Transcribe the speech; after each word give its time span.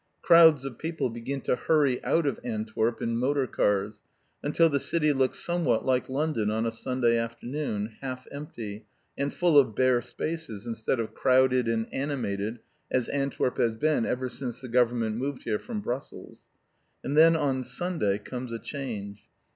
Crowds 0.23 0.65
of 0.65 0.79
people 0.79 1.11
begin 1.11 1.41
to 1.41 1.55
hurry 1.55 2.03
out 2.03 2.25
of 2.25 2.39
Antwerp 2.43 3.03
in 3.03 3.17
motor 3.17 3.45
cars, 3.45 4.01
until 4.41 4.67
the 4.67 4.79
city 4.79 5.13
looks 5.13 5.37
somewhat 5.37 5.85
like 5.85 6.09
London 6.09 6.49
on 6.49 6.65
a 6.65 6.71
Sunday 6.71 7.19
afternoon, 7.19 7.97
half 8.01 8.25
empty, 8.31 8.87
and 9.15 9.31
full 9.31 9.59
of 9.59 9.75
bare 9.75 10.01
spaces, 10.01 10.65
instead 10.65 10.99
of 10.99 11.13
crowded 11.13 11.67
and 11.67 11.85
animated 11.93 12.57
as 12.89 13.09
Antwerp 13.09 13.59
has 13.59 13.75
been 13.75 14.03
ever 14.03 14.27
since 14.27 14.59
the 14.59 14.67
Government 14.67 15.17
moved 15.17 15.43
here 15.43 15.59
from 15.59 15.81
Brussels. 15.81 16.45
And 17.03 17.15
then, 17.15 17.35
on 17.35 17.63
Sunday, 17.63 18.17
comes 18.17 18.51
a 18.51 18.57
change. 18.57 19.21